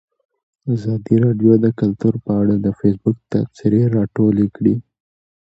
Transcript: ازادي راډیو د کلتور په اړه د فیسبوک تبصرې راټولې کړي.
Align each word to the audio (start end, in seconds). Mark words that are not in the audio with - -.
ازادي 0.73 1.15
راډیو 1.25 1.51
د 1.65 1.67
کلتور 1.79 2.13
په 2.25 2.31
اړه 2.41 2.55
د 2.59 2.67
فیسبوک 2.79 3.17
تبصرې 3.31 3.81
راټولې 3.95 4.45
کړي. 4.55 4.75